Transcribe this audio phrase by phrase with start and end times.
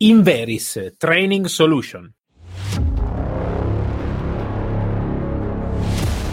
[0.00, 2.14] Inveris Training Solution.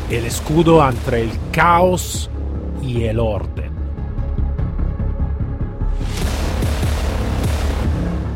[0.07, 2.29] El escudo entre el caos
[2.83, 3.73] y el orden.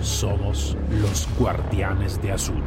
[0.02, 2.64] Somos los guardianes de azul.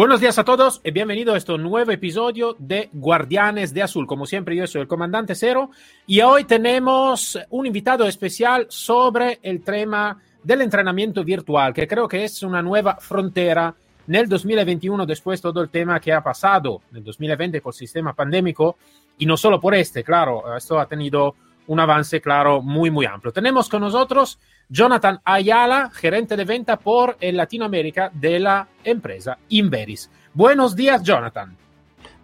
[0.00, 4.06] Buenos días a todos y bienvenido a este nuevo episodio de Guardianes de Azul.
[4.06, 5.72] Como siempre, yo soy el comandante Cero
[6.06, 12.24] y hoy tenemos un invitado especial sobre el tema del entrenamiento virtual, que creo que
[12.24, 13.74] es una nueva frontera
[14.08, 17.74] en el 2021 después de todo el tema que ha pasado en el 2020 por
[17.74, 18.78] el sistema pandémico
[19.18, 21.34] y no solo por este, claro, esto ha tenido
[21.66, 23.34] un avance, claro, muy, muy amplio.
[23.34, 24.38] Tenemos con nosotros
[24.70, 30.08] Jonathan Ayala, gerente de venta por el Latinoamérica de la empresa Inveris.
[30.32, 31.56] Buenos días, Jonathan.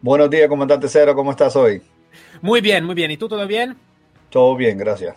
[0.01, 1.83] Buenos días, comandante Cero, ¿cómo estás hoy?
[2.41, 3.11] Muy bien, muy bien.
[3.11, 3.77] ¿Y tú todo bien?
[4.31, 5.17] Todo bien, gracias.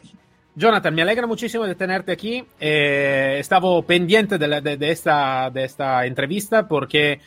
[0.55, 2.43] Jonathan, me alegra muchísimo de tenerte aquí.
[2.59, 7.19] Eh, estaba pendiente de, de, esta, de esta entrevista porque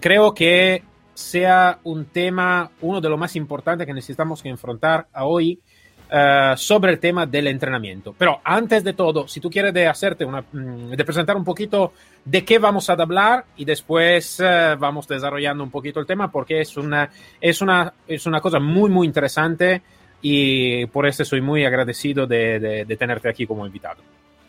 [0.00, 5.60] creo que sea un tema, uno de los más importantes que necesitamos que enfrentar hoy
[6.10, 8.14] uh, sobre el tema del entrenamiento.
[8.16, 9.90] Pero antes de todo, si tú quieres de
[10.24, 11.92] una, mm, de presentar un poquito
[12.24, 16.60] de qué vamos a hablar y después uh, vamos desarrollando un poquito el tema porque
[16.60, 19.82] es una, es una, es una cosa muy, muy interesante
[20.22, 24.02] y por eso soy muy agradecido de, tenerte aquí como invitado.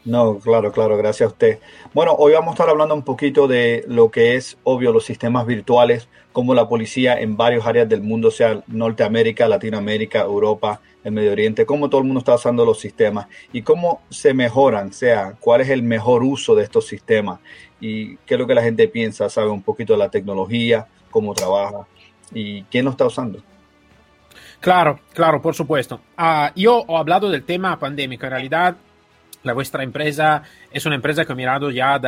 [0.03, 1.59] No, claro, claro, gracias a usted.
[1.93, 5.45] Bueno, hoy vamos a estar hablando un poquito de lo que es, obvio, los sistemas
[5.45, 11.31] virtuales, como la policía en varias áreas del mundo, sea Norteamérica, Latinoamérica, Europa, el Medio
[11.31, 15.61] Oriente, cómo todo el mundo está usando los sistemas y cómo se mejoran, sea, cuál
[15.61, 17.39] es el mejor uso de estos sistemas
[17.79, 21.33] y qué es lo que la gente piensa, sabe un poquito de la tecnología, cómo
[21.33, 21.87] trabaja
[22.33, 23.41] y quién lo está usando.
[24.59, 26.01] Claro, claro, por supuesto.
[26.17, 28.27] Uh, yo he hablado del tema pandémico.
[28.27, 28.77] En realidad,
[29.43, 31.99] la vuestra empresa es una empresa que he mirado ya,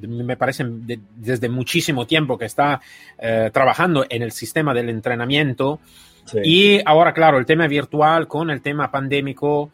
[0.00, 2.80] me parece, desde muchísimo tiempo que está
[3.18, 5.80] eh, trabajando en el sistema del entrenamiento.
[6.24, 6.38] Sí.
[6.44, 9.70] Y ahora, claro, el tema virtual con el tema pandémico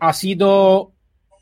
[0.00, 0.92] ha sido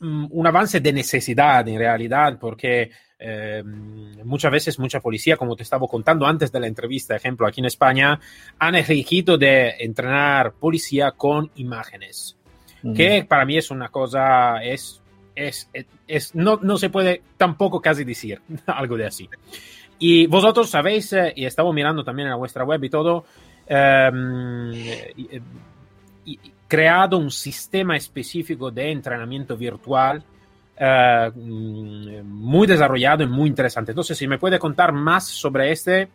[0.00, 5.62] um, un avance de necesidad en realidad, porque eh, muchas veces mucha policía, como te
[5.62, 8.18] estaba contando antes de la entrevista, ejemplo, aquí en España,
[8.58, 12.36] han elegido de entrenar policía con imágenes
[12.94, 15.00] que para mí es una cosa, es,
[15.34, 19.28] es, es, es no, no, se puede tampoco casi decir algo de así.
[19.98, 23.24] Y vosotros sabéis, eh, y estamos mirando también en vuestra web y todo,
[23.66, 25.40] eh,
[26.68, 30.22] creado un sistema específico de entrenamiento virtual
[30.78, 31.30] eh,
[32.24, 33.92] muy desarrollado y muy interesante.
[33.92, 36.08] Entonces, si me puede contar más sobre este,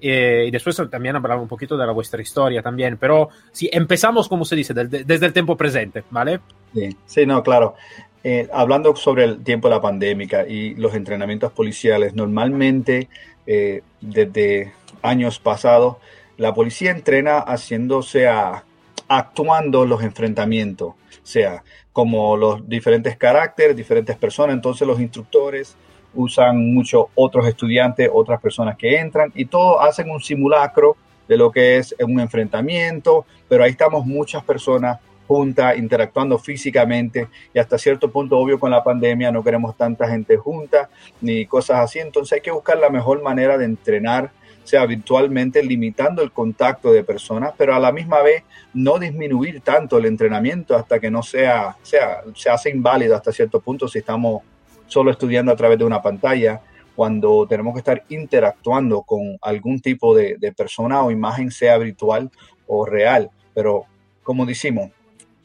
[0.00, 4.28] eh, y después también hablar un poquito de la vuestra historia también, pero si empezamos,
[4.28, 6.40] como se dice, desde, desde el tiempo presente, ¿vale?
[6.74, 7.74] Sí, sí no, claro.
[8.22, 13.08] Eh, hablando sobre el tiempo de la pandemia y los entrenamientos policiales, normalmente
[13.46, 15.96] eh, desde años pasados,
[16.36, 18.64] la policía entrena haciéndose a,
[19.08, 25.76] actuando los enfrentamientos, o sea, como los diferentes caracteres, diferentes personas, entonces los instructores
[26.14, 30.96] usan mucho otros estudiantes, otras personas que entran y todos hacen un simulacro
[31.28, 37.58] de lo que es un enfrentamiento, pero ahí estamos muchas personas juntas, interactuando físicamente y
[37.58, 40.88] hasta cierto punto, obvio, con la pandemia no queremos tanta gente junta
[41.20, 44.30] ni cosas así, entonces hay que buscar la mejor manera de entrenar,
[44.66, 48.42] sea virtualmente, limitando el contacto de personas, pero a la misma vez
[48.74, 53.60] no disminuir tanto el entrenamiento hasta que no sea, sea se hace inválido hasta cierto
[53.60, 54.42] punto si estamos
[54.88, 56.60] solo estudiando a través de una pantalla,
[56.94, 62.30] cuando tenemos que estar interactuando con algún tipo de, de persona o imagen, sea virtual
[62.66, 63.30] o real.
[63.54, 63.84] Pero
[64.22, 64.90] como decimos,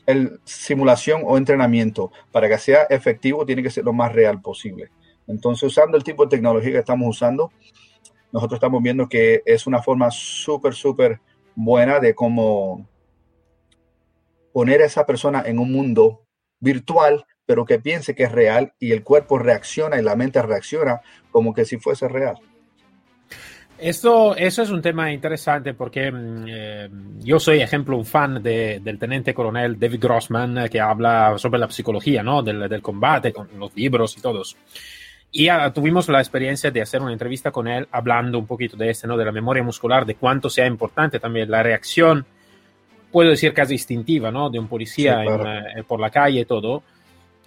[0.05, 4.89] el simulación o entrenamiento para que sea efectivo tiene que ser lo más real posible.
[5.27, 7.51] Entonces, usando el tipo de tecnología que estamos usando,
[8.31, 11.19] nosotros estamos viendo que es una forma súper, súper
[11.55, 12.87] buena de cómo
[14.53, 16.25] poner a esa persona en un mundo
[16.59, 21.01] virtual pero que piense que es real y el cuerpo reacciona y la mente reacciona
[21.31, 22.37] como que si fuese real.
[23.77, 26.89] Esto, eso es un tema interesante porque mm, eh,
[27.19, 31.59] yo soy, ejemplo, un fan de, del teniente coronel David Grossman eh, que habla sobre
[31.59, 32.41] la psicología ¿no?
[32.41, 34.55] del, del, combate, con los libros y todos.
[35.31, 38.89] Y uh, tuvimos la experiencia de hacer una entrevista con él hablando un poquito de
[38.89, 39.15] este, ¿no?
[39.15, 42.25] de la memoria muscular, de cuánto sea importante también la reacción,
[43.11, 44.49] puedo decir casi instintiva, ¿no?
[44.49, 45.49] de un policía sí, claro.
[45.49, 46.83] en, eh, por la calle y todo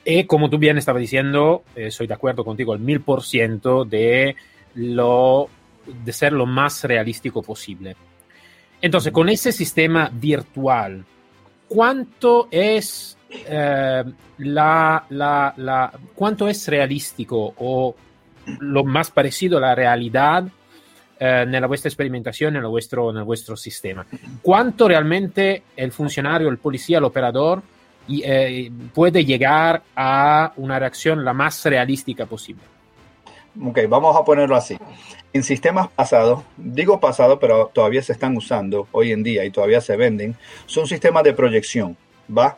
[0.04, 3.84] y como tú bien estabas diciendo, eh, soy de acuerdo contigo al mil por ciento
[3.84, 4.36] de,
[4.74, 5.48] lo,
[5.86, 7.96] de ser lo más realístico posible.
[8.82, 11.04] Entonces, con ese sistema virtual,
[11.68, 13.13] ¿cuánto es
[13.46, 14.04] eh,
[14.38, 17.94] la, la, cuánto es realístico o
[18.60, 20.44] lo más parecido a la realidad
[21.16, 24.04] eh, nella vostra sperimentazione, nel vostro, nel vostro sistema.
[24.42, 27.62] Quanto realmente el funcionario, el policía, el operador
[28.08, 32.62] eh, puede llegar a una reacción la más realística posible.
[33.62, 34.76] Ok, vamos a ponerlo así.
[35.32, 39.80] En sistemas pasados, digo pasado, pero todavía se están usando hoy en día y todavía
[39.80, 40.36] se venden,
[40.66, 41.96] son sistemas de proyección.
[42.30, 42.56] ¿Va?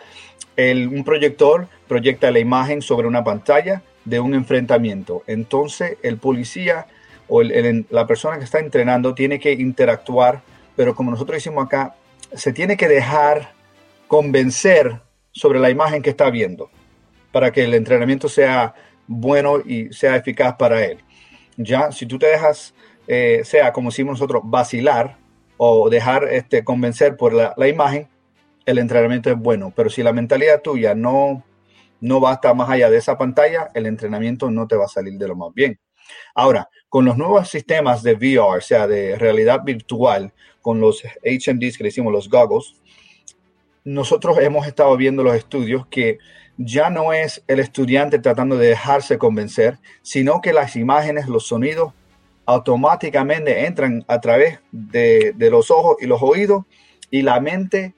[0.57, 5.23] El, un proyector proyecta la imagen sobre una pantalla de un enfrentamiento.
[5.27, 6.87] Entonces el policía
[7.29, 10.43] o la persona que está entrenando tiene que interactuar,
[10.77, 11.95] pero como nosotros decimos acá,
[12.33, 13.53] se tiene que dejar
[14.07, 15.01] convencer
[15.33, 16.71] sobre la imagen que está viendo
[17.33, 18.75] para que el entrenamiento sea
[19.07, 20.99] bueno y sea eficaz para él.
[21.57, 22.75] Ya, si tú te dejas,
[23.07, 25.17] eh, sea como decimos nosotros, vacilar
[25.57, 28.09] o dejar este, convencer por la, imagen,
[28.67, 29.73] el entrenamiento es bueno.
[29.75, 31.45] Pero si la mentalidad tuya no,
[32.01, 35.15] no va hasta más allá de esa pantalla, el entrenamiento no te va a salir
[35.15, 35.79] de lo más bien.
[36.35, 41.77] Ahora, con los nuevos sistemas de VR, o sea, de realidad virtual, con los HMDs
[41.77, 42.75] que le decimos los goggles,
[43.85, 46.19] nosotros hemos estado viendo los estudios que
[46.59, 51.93] ya no es el estudiante tratando de dejarse convencer, sino que las imágenes, los sonidos
[52.47, 56.65] automáticamente entran a través de, de los ojos y los oídos
[57.11, 57.95] y la mente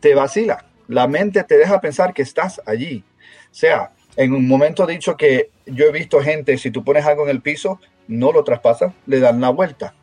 [0.00, 0.64] te vacila.
[0.88, 3.04] La mente te deja pensar que estás allí.
[3.50, 7.24] O sea, en un momento dicho que yo he visto gente, si tú pones algo
[7.24, 9.94] en el piso, no lo traspasa, le dan la vuelta.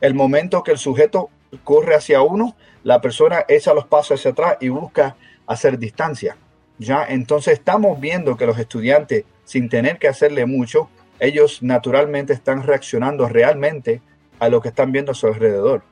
[0.00, 1.30] El momento que el sujeto
[1.64, 5.16] corre hacia uno, la persona echa los pasos hacia atrás y busca
[5.46, 6.36] hacer distancia.
[6.78, 10.88] Ya, entonces estamos viendo que los estudiantes, sin tener que hacerle mucho,
[11.18, 14.00] ellos naturalmente están reaccionando realmente
[14.38, 15.82] a lo que están viendo a su alrededor.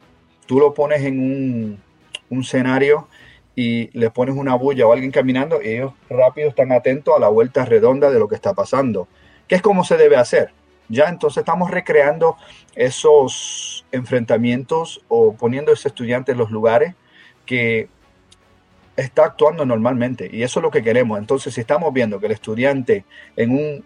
[0.46, 1.82] Tú lo pones en un,
[2.30, 3.08] un escenario
[3.60, 7.26] y le pones una bulla o alguien caminando y ellos rápido están atentos a la
[7.26, 9.08] vuelta redonda de lo que está pasando,
[9.48, 10.52] que es como se debe hacer.
[10.88, 12.36] Ya entonces estamos recreando
[12.76, 16.94] esos enfrentamientos o poniendo a ese estudiante en los lugares
[17.46, 17.88] que
[18.94, 21.18] está actuando normalmente y eso es lo que queremos.
[21.18, 23.04] Entonces si estamos viendo que el estudiante
[23.34, 23.84] en un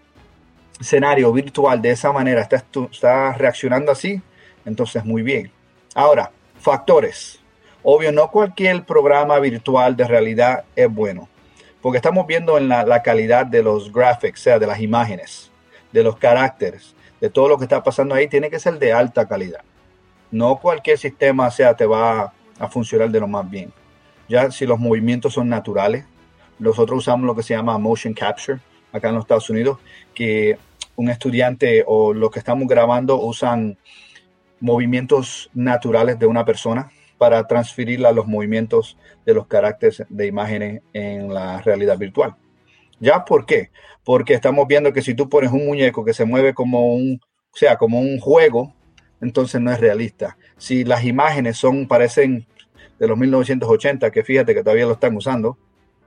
[0.79, 4.21] escenario virtual de esa manera está, está reaccionando así,
[4.65, 5.49] entonces muy bien.
[5.95, 6.29] Ahora,
[6.59, 7.42] factores
[7.85, 11.27] Obvio, no cualquier programa virtual de realidad es bueno,
[11.81, 15.51] porque estamos viendo en la, calidad de los graphics, o sea, de las imágenes,
[15.91, 19.27] de los caracteres, de todo lo que está pasando ahí, tiene que ser de alta
[19.27, 19.59] calidad.
[20.31, 23.73] No cualquier sistema, sea, te va a funcionar de lo más bien.
[24.29, 26.05] Ya si los movimientos son naturales,
[26.59, 28.59] nosotros usamos lo que se llama motion capture
[28.93, 29.77] acá en los Estados Unidos,
[30.13, 30.57] que
[30.95, 33.77] un estudiante o los que estamos grabando usan
[34.61, 36.89] movimientos naturales de una persona
[37.23, 42.35] para transferirla a los movimientos de los caracteres de imágenes en la realidad virtual.
[42.99, 43.71] ¿Ya por qué?
[44.03, 47.55] Porque estamos viendo que si tú pones un muñeco que se mueve como un, o
[47.55, 48.73] sea, como un juego,
[49.21, 50.37] entonces no es realista.
[50.57, 52.45] Si las imágenes son, parecen
[52.99, 55.57] de los 1980, que fíjate que todavía lo están usando,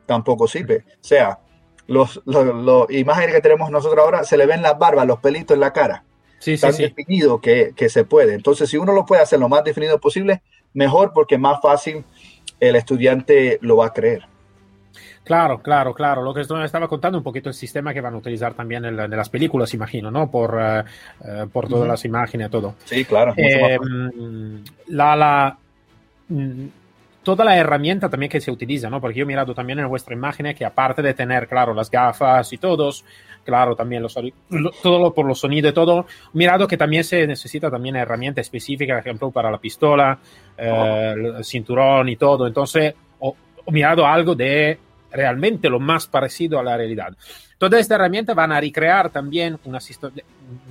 [0.04, 0.84] tampoco sirve.
[0.86, 1.38] O sea,
[1.86, 5.60] los, los, imágenes que tenemos nosotros ahora se le ven las barbas, los pelitos en
[5.60, 6.04] la cara.
[6.40, 8.34] Sí, tan definido que, que, se puede.
[8.34, 10.42] Entonces, si uno lo puede hacer lo más definido posible,
[10.76, 12.05] mejor porque más fácil
[12.61, 14.26] el estudiante lo va a creer.
[15.25, 16.23] Claro, claro, claro.
[16.23, 19.29] Lo que estaba contando un poquito el sistema que van a utilizar también en, las
[19.29, 20.31] películas, imagino, ¿no?
[20.31, 20.84] Por, eh,
[21.24, 22.77] eh, por todas las imágenes, todo.
[22.84, 23.34] Sí, claro.
[23.36, 23.77] Eh,
[24.86, 25.58] la, la,
[26.29, 26.67] mm,
[27.24, 29.00] toda la herramienta también que se utiliza, ¿no?
[29.00, 32.53] Porque yo he mirado también en vuestra imagen que aparte de tener, claro, las gafas
[32.53, 33.05] y todos,
[33.46, 34.15] claro, también los,
[34.82, 39.00] todo por los sonidos y todo, mirado que también se necesita también herramienta específica, por
[39.00, 40.19] ejemplo, para la pistola,
[40.58, 42.46] eh, el cinturón y todo.
[42.46, 42.94] Entonces,
[43.67, 44.79] he mirado algo de
[45.10, 47.17] realmente lo más parecido a la realidad.
[47.58, 49.79] Toda esta herramienta van a recrear también una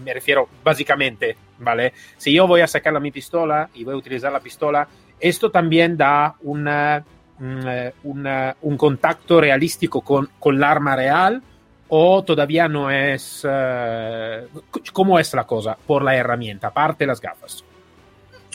[0.04, 1.94] me refiero básicamente, ¿vale?
[2.18, 4.88] Si yo voy a sacar mi pistola y voy a utilizar la pistola,
[5.20, 7.04] esto también da una,
[7.40, 11.42] un contacto realístico con, con el arma real
[11.90, 13.44] o todavía no es...
[13.44, 14.48] Uh,
[14.94, 17.64] ¿Cómo es la cosa por la herramienta, aparte las gafas?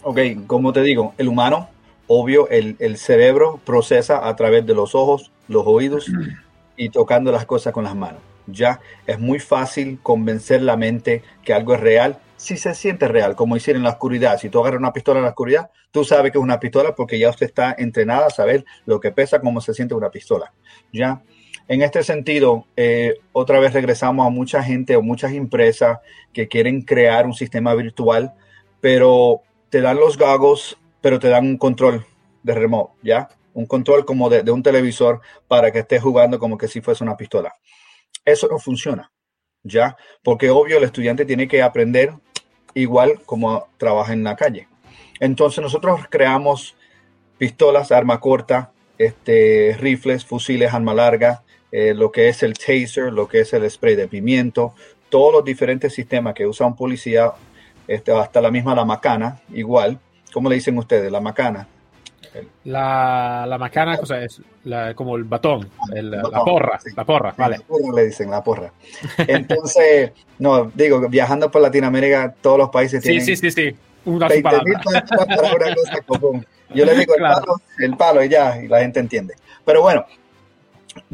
[0.03, 1.69] Ok, como te digo, el humano,
[2.07, 6.11] obvio, el, el cerebro procesa a través de los ojos, los oídos
[6.77, 8.23] y tocando las cosas con las manos.
[8.47, 13.37] Ya es muy fácil convencer la mente que algo es real si se siente real,
[13.37, 14.39] como decir en la oscuridad.
[14.39, 17.19] Si tú agarras una pistola en la oscuridad, tú sabes que es una pistola porque
[17.19, 20.51] ya usted está entrenada a saber lo que pesa, cómo se siente una pistola.
[20.91, 21.21] Ya.
[21.71, 26.01] En este sentido, eh, otra vez regresamos a mucha gente o muchas empresas
[26.33, 28.35] que quieren crear un sistema virtual,
[28.81, 32.05] pero te dan los gagos, pero te dan un control
[32.43, 33.29] de remoto, ¿ya?
[33.55, 37.05] un control como de, de un televisor para que esté jugando como que si fuese
[37.05, 37.55] una pistola.
[38.25, 39.13] Eso no funciona,
[39.63, 39.97] ¿ya?
[40.25, 42.15] Porque obvio el estudiante tiene que aprender
[42.75, 44.67] igual como trabaja en la calle.
[45.21, 46.75] Entonces nosotros creamos
[47.39, 53.29] pistolas, arma corta, este, rifles, fusiles, arma larga, eh, lo que es el taser, lo
[53.29, 54.75] que es el spray de pimiento,
[55.09, 57.33] todos los diferentes sistemas que usa un policía,
[57.87, 59.99] este, hasta la misma la macana, igual.
[60.33, 61.11] ¿Cómo le dicen ustedes?
[61.11, 61.67] La macana.
[62.65, 64.41] La, la macana, cosa es?
[64.65, 66.91] La, como el batón, el, batón, la porra, sí.
[66.97, 67.59] la porra, vale.
[67.59, 68.73] La porra le dicen, la porra.
[69.19, 73.25] Entonces, no, digo, viajando por Latinoamérica, todos los países tienen...
[73.25, 73.77] Sí, sí, sí, sí.
[74.05, 76.47] Una 20 mil para una cosa común.
[76.73, 77.39] Yo le digo claro.
[77.39, 79.35] el, palo, el palo y ya, y la gente entiende.
[79.65, 80.07] Pero bueno,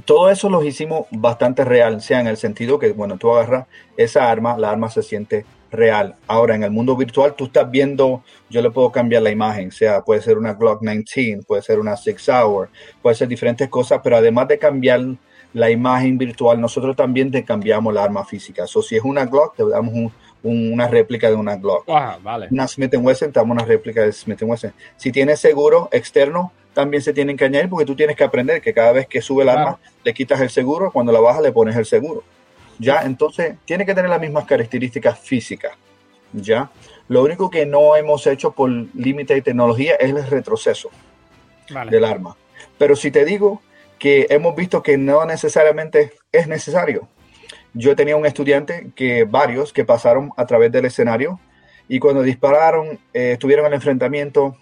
[0.05, 3.67] todo eso lo hicimos bastante real, sea en el sentido que, bueno, tú agarras
[3.97, 6.15] esa arma, la arma se siente real.
[6.27, 10.03] Ahora, en el mundo virtual, tú estás viendo, yo le puedo cambiar la imagen, sea,
[10.03, 12.69] puede ser una Glock 19, puede ser una Six Hour,
[13.03, 15.01] puede ser diferentes cosas, pero además de cambiar
[15.53, 18.65] la imagen virtual, nosotros también te cambiamos la arma física.
[18.65, 21.85] O so, si es una Glock, te damos un, un, una réplica de una Glock.
[21.89, 22.49] Ah, vale.
[22.51, 24.73] Una Smith Wesson, te damos una réplica de Smith Wesson.
[24.97, 28.75] Si tienes seguro externo, también se tienen que añadir porque tú tienes que aprender que
[28.75, 29.61] cada vez que sube el claro.
[29.61, 32.23] arma, le quitas el seguro, cuando la bajas le pones el seguro.
[32.79, 33.01] ¿ya?
[33.01, 35.73] Entonces, tiene que tener las mismas características físicas,
[36.35, 36.69] ¿ya?
[37.09, 40.91] Lo único que no hemos hecho por límite de tecnología es el retroceso
[41.71, 41.91] vale.
[41.91, 42.37] del arma.
[42.77, 43.63] Pero si te digo
[43.99, 47.09] que hemos visto que no necesariamente es necesario.
[47.73, 51.41] Yo tenía un estudiante que varios que pasaron a través del escenario
[51.89, 54.59] y cuando dispararon, eh, estuvieron en el enfrentamiento,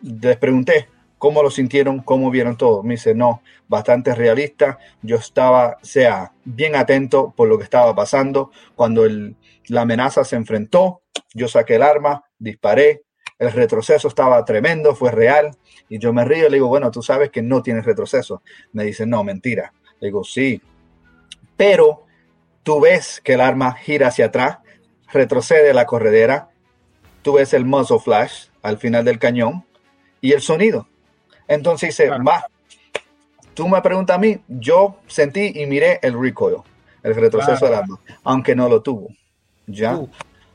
[0.00, 0.86] les pregunté,
[1.18, 2.82] cómo lo sintieron, cómo vieron todo.
[2.82, 4.78] Me dice, no, bastante realista.
[5.02, 8.50] Yo estaba, sea, bien atento por lo que estaba pasando.
[8.74, 9.36] Cuando el,
[9.68, 11.02] la amenaza se enfrentó,
[11.34, 13.02] yo saqué el arma, disparé.
[13.38, 15.50] El retroceso estaba tremendo, fue real.
[15.88, 18.42] Y yo me río y le digo, bueno, tú sabes que no tienes retroceso.
[18.72, 19.72] Me dice, no, mentira.
[20.00, 20.60] Le digo, sí.
[21.56, 22.04] Pero
[22.62, 24.58] tú ves que el arma gira hacia atrás,
[25.12, 26.48] retrocede la corredera,
[27.22, 29.64] tú ves el muzzle flash al final del cañón
[30.20, 30.88] y el sonido.
[31.48, 32.24] Entonces dice, claro.
[32.24, 32.44] más,
[33.54, 36.56] tú me preguntas a mí, yo sentí y miré el recoil,
[37.02, 37.74] el retroceso claro.
[37.74, 39.08] del arma, aunque no lo tuvo.
[39.66, 39.96] ¿Ya?
[39.96, 40.08] Uh.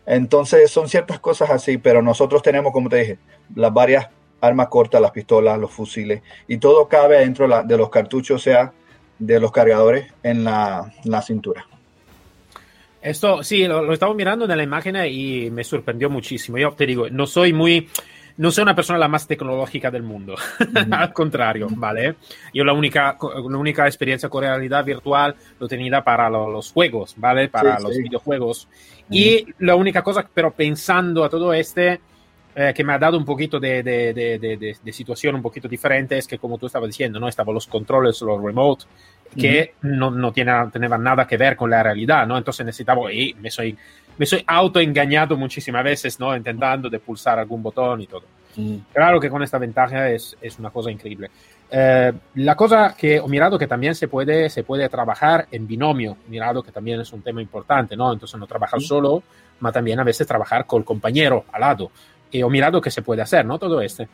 [0.05, 3.19] Entonces son ciertas cosas así, pero nosotros tenemos, como te dije,
[3.55, 4.07] las varias
[4.41, 8.73] armas cortas, las pistolas, los fusiles, y todo cabe dentro de los cartuchos, o sea,
[9.19, 11.65] de los cargadores en la, la cintura.
[13.01, 16.57] Esto, sí, lo, lo, estamos mirando en la imagen y me sorprendió muchísimo.
[16.57, 17.89] Yo te digo, no soy muy,
[18.41, 20.91] no soy una persona la más tecnológica del mundo, mm.
[20.93, 22.15] al contrario, ¿vale?
[22.51, 27.13] Yo la única, la única experiencia con realidad virtual lo tenía para lo, los juegos,
[27.17, 27.49] ¿vale?
[27.49, 28.01] Para sí, los sí.
[28.01, 28.67] videojuegos.
[29.09, 29.13] Mm.
[29.13, 32.01] Y la única cosa, pero pensando a todo este,
[32.55, 36.17] eh, que me ha dado un poquito de, de, de, de, situación un poquito diferente
[36.17, 37.27] es que, como tú estabas diciendo, ¿no?
[37.27, 38.85] Estaban los controles, los remote,
[39.37, 39.97] que mm.
[39.97, 42.39] no, no tiene, tenían nada que ver con la realidad, ¿no?
[42.39, 43.77] Entonces necesitaba, y me soy
[44.17, 46.35] me soy autoengañado muchísimas veces, ¿no?
[46.35, 48.23] Intentando de pulsar algún botón y todo.
[48.55, 48.77] Mm.
[48.93, 51.29] Claro que con esta ventaja es, es una cosa increíble.
[51.69, 56.17] Eh, la cosa que he mirado que también se puede, se puede trabajar en binomio,
[56.27, 58.11] mirado que también es un tema importante, ¿no?
[58.11, 58.83] Entonces no trabajar mm.
[58.83, 59.23] solo,
[59.59, 61.91] pero también a veces trabajar con el compañero al lado.
[62.29, 63.57] Y he mirado que se puede hacer, ¿no?
[63.57, 64.07] Todo este.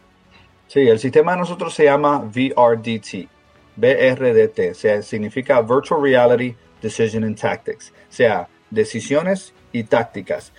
[0.67, 3.27] Sí, el sistema de nosotros se llama VRDT,
[3.75, 10.53] BRDT, o sea, significa Virtual Reality Decision and Tactics, o sea, decisiones y tácticas.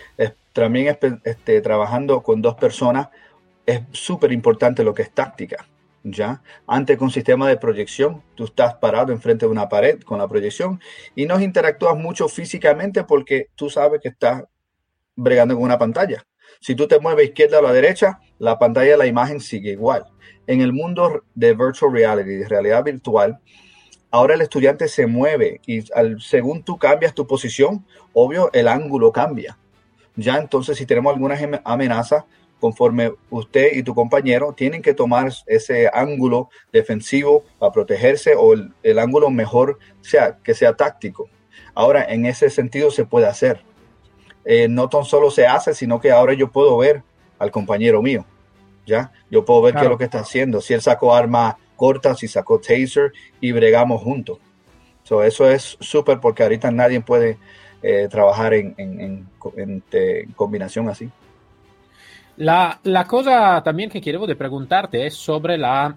[0.53, 3.09] También este, trabajando con dos personas
[3.65, 5.67] es súper importante lo que es táctica.
[6.03, 6.43] ¿ya?
[6.67, 10.81] Antes con sistema de proyección, tú estás parado enfrente de una pared con la proyección
[11.15, 14.45] y no interactúas mucho físicamente porque tú sabes que estás
[15.15, 16.25] bregando con una pantalla.
[16.61, 20.07] Si tú te mueves izquierda o la derecha, la pantalla de la imagen sigue igual.
[20.47, 23.39] En el mundo de virtual reality, de realidad virtual,
[24.11, 29.13] ahora el estudiante se mueve y al, según tú cambias tu posición, obvio, el ángulo
[29.13, 29.59] cambia.
[30.17, 32.27] Ya entonces, si tenemos alguna amenaza,
[32.61, 38.73] conforme usted y tu compañero tienen que tomar ese ángulo defensivo para protegerse o el,
[38.83, 41.29] el ángulo mejor sea que sea táctico.
[41.75, 43.63] Ahora, en ese sentido se puede hacer.
[44.45, 47.03] Eh, no tan solo se hace, sino que ahora yo puedo ver
[47.39, 48.25] al compañero mío.
[48.89, 49.13] ¿ya?
[49.31, 49.83] Yo puedo ver claro.
[49.83, 50.61] qué es lo que está haciendo.
[50.61, 54.39] Si él sacó arma corta, si sacó taser y bregamos juntos.
[55.05, 57.39] So, eso es súper porque ahorita nadie puede
[57.83, 59.01] eh, trabajar en, en,
[59.57, 61.09] en, en, combinación así.
[62.37, 65.97] La, la, cosa también que quiero preguntarte es sobre la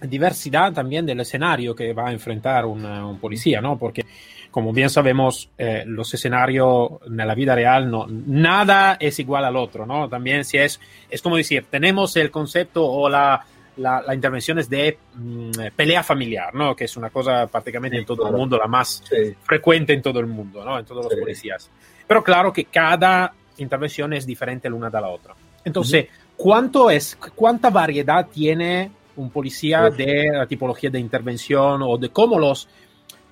[0.00, 3.78] diversidad también del escenario que va a enfrentar un, un policía, ¿no?
[3.78, 4.04] Porque,
[4.50, 9.56] como bien sabemos, eh, los escenarios en la vida real, no, nada es igual al
[9.56, 10.08] otro, ¿no?
[10.08, 15.50] También si es, es como decir, tenemos el concepto o la, las intervenciones de mm,
[15.74, 16.74] pelea familiar, ¿no?
[16.74, 19.02] Que es una cosa prácticamente en todo el mundo, la más
[19.42, 20.78] frecuente en todo el mundo, ¿no?
[20.78, 21.70] En todos los policías.
[22.06, 25.34] Pero claro que cada intervención es diferente la una de la otra.
[25.64, 26.06] Entonces,
[26.36, 32.38] ¿cuánto es, ¿cuánta variedad tiene un policía de la tipología de intervención o de cómo
[32.38, 32.68] los,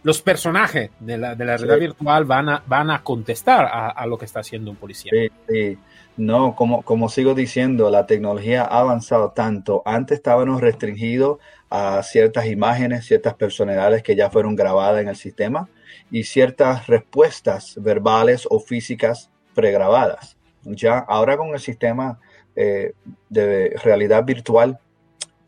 [0.03, 4.19] los personajes de la, de la realidad virtual van a, van a contestar a, lo
[4.19, 5.13] que está haciendo un policía?
[5.13, 5.79] Sí, sí.
[6.17, 9.83] No, como, como sigo diciendo, la tecnología ha avanzado tanto.
[9.85, 11.39] Antes estábamos restringidos
[11.71, 15.69] a ciertas imágenes, ciertas personalidades que ya fueron grabadas en el sistema
[16.13, 20.37] y ciertas respuestas verbales o físicas pregrabadas.
[20.63, 22.21] Ya ahora con el sistema
[22.55, 22.93] eh,
[23.29, 24.79] de realidad virtual,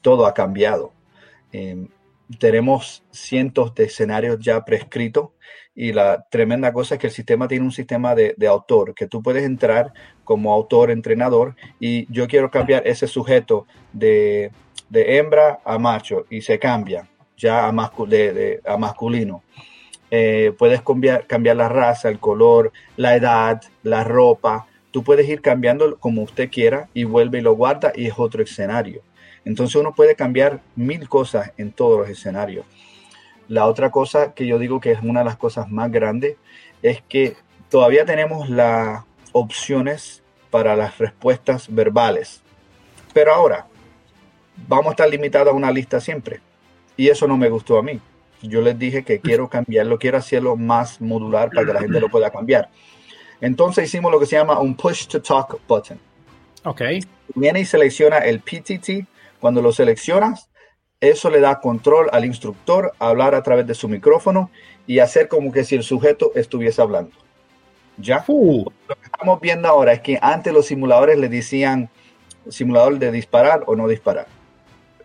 [0.00, 0.92] todo ha cambiado.
[1.52, 1.88] Em,
[2.40, 5.30] tenemos cientos de escenarios ya prescritos
[5.76, 9.22] y la tremenda cosa es que el sistema tiene un sistema de, autor, que tú
[9.22, 9.92] puedes entrar
[10.24, 14.50] como autor, entrenador, y yo quiero cambiar ese sujeto de,
[14.90, 17.06] hembra a macho y se cambia
[17.36, 19.42] ya a, a masculino.
[20.10, 24.66] Eh, puedes cambiar, cambiar la raza, el color, la edad, la ropa.
[24.90, 28.42] Tú puedes ir cambiando como usted quiera y vuelve y lo guarda y es otro
[28.42, 29.02] escenario.
[29.44, 32.64] Entonces uno puede cambiar mil cosas en todos los escenarios.
[33.48, 36.36] La otra cosa que yo digo que es una de las cosas más grandes
[36.82, 37.36] es que
[37.70, 42.42] todavía tenemos las opciones para las respuestas verbales.
[43.12, 43.66] Pero ahora
[44.68, 46.40] vamos a estar limitados a una lista siempre.
[46.96, 48.00] Y eso no me gustó a mí.
[48.42, 52.08] Yo les dije que quiero cambiarlo, quiero hacerlo más modular para que la gente lo
[52.08, 52.68] pueda cambiar.
[53.40, 55.98] Entonces hicimos lo que se llama un push to talk button.
[56.64, 56.82] Ok.
[57.34, 59.06] Viene y selecciona el PTT.
[59.38, 60.48] Cuando lo seleccionas,
[61.00, 64.50] eso le da control al instructor a hablar a través de su micrófono
[64.86, 67.12] y hacer como que si el sujeto estuviese hablando.
[67.98, 68.24] ¿Ya?
[68.26, 68.64] Uh.
[68.88, 71.90] Lo que estamos viendo ahora es que antes los simuladores le decían
[72.48, 74.26] simulador de disparar o no disparar.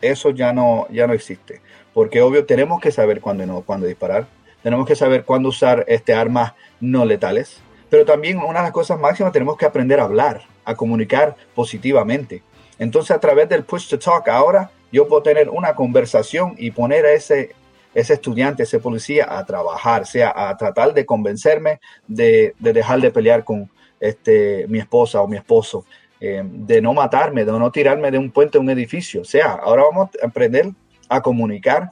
[0.01, 1.61] Eso ya no, ya no existe.
[1.93, 4.27] Porque obvio tenemos que saber cuándo no, cuándo disparar.
[4.63, 7.61] Tenemos que saber cuándo usar este armas no letales.
[7.89, 12.43] Pero también una de las cosas máximas tenemos que aprender a hablar, a comunicar positivamente.
[12.79, 17.05] Entonces a través del push to talk ahora yo puedo tener una conversación y poner
[17.05, 17.55] a ese,
[17.93, 23.43] ese estudiante, ese policía a trabajar, sea a tratar de convencerme de, dejar de pelear
[23.43, 25.85] con este, mi esposa o mi esposo,
[26.19, 29.21] eh, de no matarme, de no tirarme de un puente a un edificio.
[29.21, 30.71] O sea, ahora vamos a aprender
[31.09, 31.91] a comunicar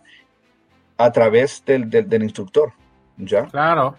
[0.97, 2.73] a través del, del, instructor.
[3.17, 3.45] ¿Ya?
[3.45, 3.97] Claro,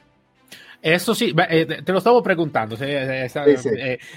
[0.82, 3.28] eso sí, eh, te lo estaba preguntando, eh,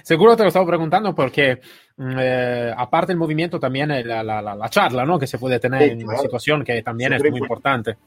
[0.02, 1.60] seguro te lo estaba preguntando porque
[1.96, 5.20] Mm, eh, aparte del movimiento, también la, la, la, charla ¿no?
[5.20, 7.98] que se puede tener en una situación que también es muy importante.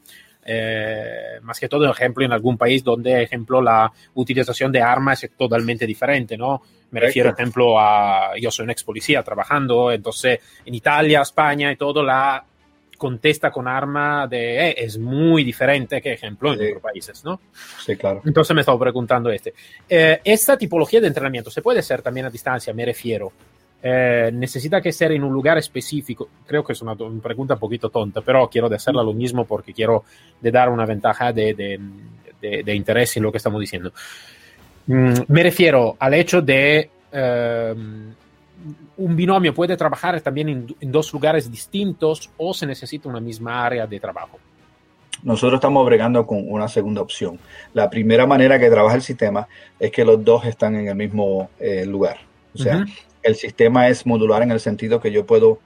[0.49, 5.31] Eh, más que todo, ejemplo, en algún país donde, ejemplo, la utilización de armas es
[5.31, 6.61] totalmente diferente, ¿no?
[6.91, 11.75] Me refiero, ejemplo, a, yo soy un ex policía trabajando, entonces en Italia, España y
[11.75, 12.43] todo, la
[12.97, 17.39] contesta con arma de, eh, es muy diferente que, ejemplo, en otros países, ¿no?
[17.85, 18.21] Sí, claro.
[18.25, 19.53] Entonces me estaba preguntando este.
[19.87, 23.31] esta tipología de entrenamiento se puede hacer también a distancia, me refiero.
[23.81, 26.29] Eh, necesita que ser en un lugar específico.
[26.45, 30.03] Creo que es una, pregunta un poquito tonta, pero quiero hacerla lo mismo porque quiero
[30.41, 33.93] de dar una ventaja de, de, interés en lo que estamos diciendo.
[34.87, 38.13] Mm, me refiero al hecho de em,
[38.97, 43.87] un binomio puede trabajar también en, dos lugares distintos o se necesita una misma área
[43.87, 44.39] de trabajo.
[45.23, 47.39] Nosotros estamos bregando con una segunda opción.
[47.73, 49.47] La primera manera que trabaja el sistema
[49.79, 52.17] es que los dos están en el mismo eh, lugar.
[52.53, 52.85] O sea,
[53.21, 55.59] el sistema es modular en el sentido que yo puedo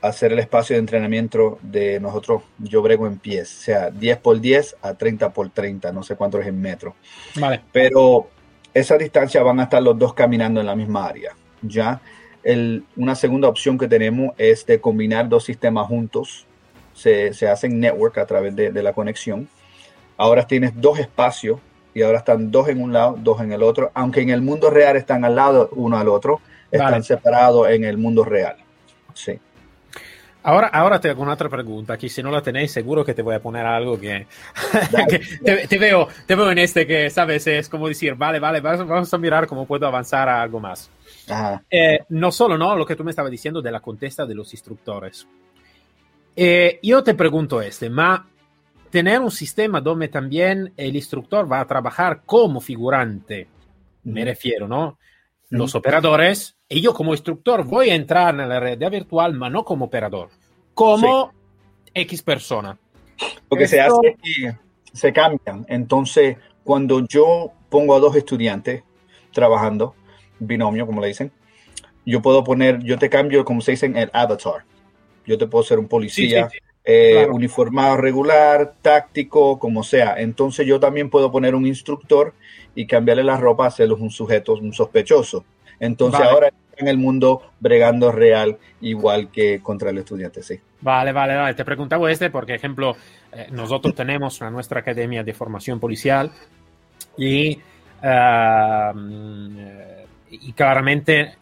[0.00, 4.38] hacer el espacio de entrenamiento de nosotros, yo brego en pies, o sea, 10 por
[4.38, 6.94] 10 a 30 por 30, no sé cuánto es en metro.
[7.36, 7.62] Vale.
[7.72, 8.28] Pero
[8.74, 11.34] esa distancia van a estar los dos caminando en la misma área.
[11.62, 12.02] Ya
[12.44, 16.46] el, una segunda opción que tenemos es de combinar dos sistemas juntos.
[16.92, 19.48] Se, se hacen network a través de, de la conexión.
[20.16, 21.58] Ahora tienes dos espacios
[21.92, 24.70] y ahora están dos en un lado, dos en el otro, aunque en el mundo
[24.70, 28.56] real están al lado uno al otro están separados en el mundo real.
[29.14, 29.38] Sí.
[30.42, 31.94] Ahora, ahora te hago una otra pregunta.
[31.94, 34.26] Aquí, si no la tenéis, seguro que te voy a poner algo que,
[35.68, 39.18] te, veo, te veo en este que, sabes, es como decir, vale, vale, vamos a
[39.18, 40.90] mirar cómo puedo avanzar a algo más.
[41.70, 42.76] Eh, no solo, ¿no?
[42.76, 45.26] Lo que tú me estabas diciendo de la contesta de los instructores.
[46.36, 48.28] Eh, yo te pregunto este, ma
[48.90, 53.48] tener un sistema donde también el instructor va a trabajar como figurante,
[54.04, 54.98] me refiero, ¿no?
[55.50, 59.64] Los operadores y yo como instructor voy a entrar en la realidad virtual, pero no
[59.64, 60.30] como operador,
[60.74, 61.32] como
[61.92, 62.78] X persona.
[63.50, 64.58] Lo que se hace es que
[64.92, 65.64] se cambian.
[65.68, 68.82] Entonces, cuando yo pongo a dos estudiantes
[69.32, 69.94] trabajando,
[70.38, 71.32] binomio, como le dicen,
[72.06, 74.64] yo puedo poner, yo te cambio, como se dice, el avatar.
[75.26, 76.50] Yo te puedo ser un policía
[76.84, 80.16] eh, uniformado regular, táctico, como sea.
[80.18, 82.34] Entonces yo también puedo poner un instructor
[82.74, 85.44] y cambiarle la ropa, hacerlos un sujeto, un sospechoso.
[85.80, 90.58] Entonces ahora en el mundo bregando real, igual que contra el estudiante, sí.
[90.80, 91.54] Vale, vale, vale.
[91.54, 92.96] Te preguntaba este porque, ejemplo,
[93.32, 96.30] eh, nosotros tenemos a nuestra academia de formación policial
[97.16, 97.56] y,
[98.02, 98.98] uh,
[100.40, 101.36] y claramente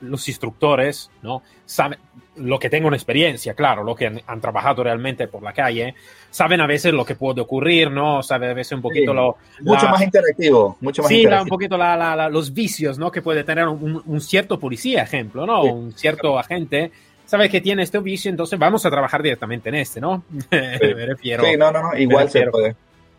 [0.00, 1.42] los instructores, ¿no?
[1.66, 1.98] Saben,
[2.36, 5.94] lo que tengo experiencia, claro, lo que han, trabajado realmente por la calle,
[6.30, 8.22] saben a veces lo que puede ocurrir, ¿no?
[8.22, 9.36] Saben a veces un poquito lo...
[9.60, 13.10] Mucho más interactivo, mucho más sí, un poquito los vicios, ¿no?
[13.10, 15.62] Que puede tener un, cierto policía, ejemplo, ¿no?
[15.64, 16.92] Un cierto agente
[17.24, 20.22] sabe que tiene este vicio, entonces vamos a trabajar directamente en este, ¿no?
[20.50, 21.44] me refiero.
[21.44, 22.76] Sí, no, no, no, igual se puede.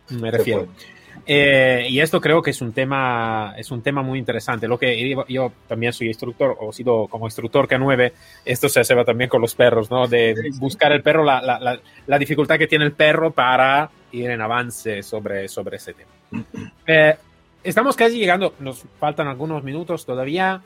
[0.10, 0.68] Me refiero.
[1.32, 4.68] Eh, y esto creo que es un tema, es un tema muy interesante.
[4.68, 8.14] Lo que yo, también soy instructor, o he sido como instructor K9,
[8.46, 10.08] esto se hace también con los perros, ¿no?
[10.08, 14.42] De buscar el perro, la, la, la, dificultad que tiene el perro para ir en
[14.42, 16.12] avance sobre, sobre ese tema.
[16.88, 17.16] Eh,
[17.64, 20.60] estamos casi llegando, nos faltan algunos minutos todavía.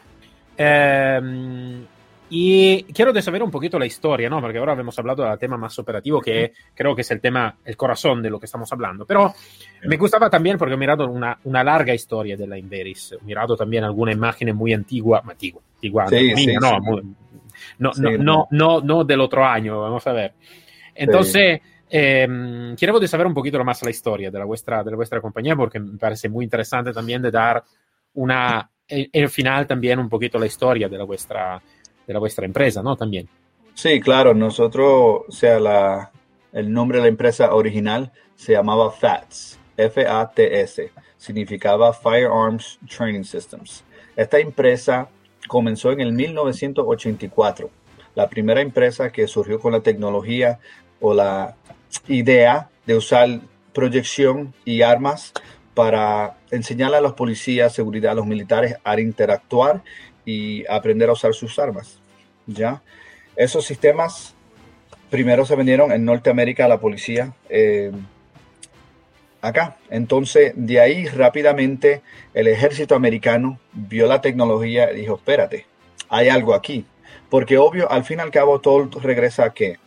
[0.57, 1.19] Eh,
[2.35, 4.41] y quiero saber un poquito la historia, ¿no?
[4.41, 7.77] Porque ahora hemos hablado del tema más operativo, que creo que es el tema, el
[7.77, 9.05] corazón de lo que estamos hablando.
[9.05, 9.35] Pero
[9.83, 13.15] me gustaba también porque he mirado una, una larga historia de la Inveris.
[13.21, 16.05] He mirado también alguna imagen muy antigua, antigua, antigua,
[16.59, 16.79] no,
[17.77, 20.33] no, no, no, no, no, del otro año, vamos a ver.
[20.95, 22.27] Entonces, eh,
[22.75, 25.79] quiero saber un poquito más la historia de la vuestra, de la vuestra compañía, porque
[25.79, 27.63] me parece muy interesante también de dar
[28.15, 31.61] una, el final también un poquito la historia de la vuestra
[32.07, 32.95] de la vuestra empresa, ¿no?
[32.95, 33.27] También.
[33.73, 36.11] Sí, claro, nosotros, o sea, la,
[36.51, 43.83] el nombre de la empresa original se llamaba FATS, F-A-T-S, significaba Firearms Training Systems.
[44.15, 45.09] Esta empresa
[45.47, 47.69] comenzó en el 1984,
[48.15, 50.59] la primera empresa que surgió con la tecnología
[51.01, 51.55] o la
[52.07, 53.39] idea de usar
[53.73, 55.33] proyección y armas
[55.73, 59.81] para enseñar a los policías, seguridad, a los militares a interactuar
[60.25, 61.99] y aprender a usar sus armas.
[62.47, 62.81] ¿ya?
[63.35, 64.35] Esos sistemas
[65.09, 67.91] primero se vendieron en Norteamérica a la policía eh,
[69.41, 69.77] acá.
[69.89, 72.01] Entonces, de ahí rápidamente
[72.33, 75.67] el ejército americano vio la tecnología y dijo, espérate,
[76.09, 76.85] hay algo aquí.
[77.29, 79.77] Porque obvio, al fin y al cabo, todo regresa a que,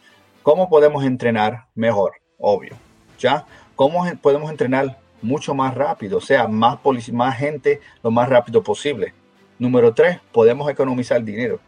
[0.43, 2.13] ¿cómo podemos entrenar mejor?
[2.39, 2.77] Obvio,
[3.19, 3.47] ¿ya?
[3.75, 6.19] ¿Cómo podemos entrenar mucho más rápido?
[6.19, 6.79] O sea, más,
[7.13, 9.13] más gente lo más rápido posible.
[9.59, 11.61] Número tres, podemos economizar dinero.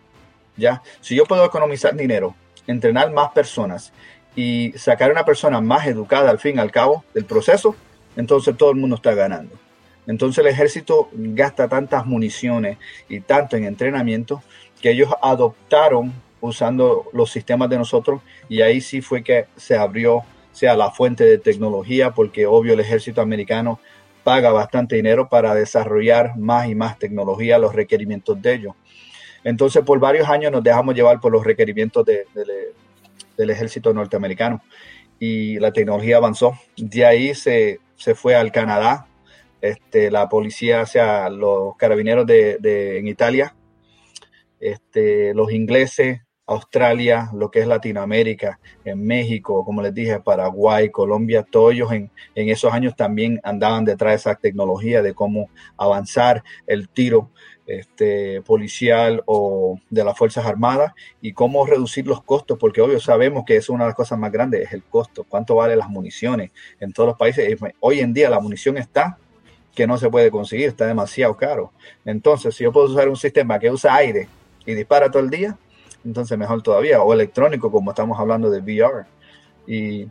[0.59, 0.83] ¿ya?
[1.01, 2.35] Si yo puedo economizar dinero,
[2.66, 3.92] entrenar más personas
[4.37, 7.74] y sacar a una persona más educada al fin y al cabo del proceso,
[8.16, 9.57] entonces todo el mundo está ganando.
[10.07, 14.42] Entonces el ejército gasta tantas municiones y tanto en entrenamiento
[14.81, 20.24] que ellos adoptaron usando los sistemas de nosotros y ahí sí fue que se abrió
[20.53, 23.79] sea la fuente de tecnología porque obvio el ejército americano
[24.29, 28.75] paga bastante dinero para desarrollar más y más tecnología, los requerimientos de ellos.
[29.43, 34.62] Entonces, por varios años nos dejamos llevar por los requerimientos del ejército norteamericano
[35.19, 36.59] y la tecnología avanzó.
[36.77, 37.81] De ahí se,
[38.17, 39.07] fue al Canadá,
[39.62, 43.57] este, la policía, sea, los carabineros de, en Italia,
[44.61, 51.47] este, los ingleses, Australia, lo que es Latinoamérica, en México, como les dije, Paraguay, Colombia,
[51.49, 56.43] todos ellos en, en esos años también andaban detrás de esa tecnología de cómo avanzar
[56.67, 57.31] el tiro
[57.69, 63.45] este, policial o de las Fuerzas Armadas y cómo reducir los costos, porque obvio sabemos
[63.47, 66.51] que es una de las cosas más grandes, es el costo, cuánto vale las municiones
[66.81, 67.59] en todos los países.
[67.81, 69.19] Hoy en día la munición está
[69.75, 71.73] que no se puede conseguir, está demasiado caro.
[72.07, 74.29] Entonces, si yo puedo usar un sistema que usa aire
[74.65, 75.59] y dispara todo el día,
[76.05, 79.05] entonces mejor todavía, o electrónico, como estamos hablando de VR.
[79.67, 80.09] Y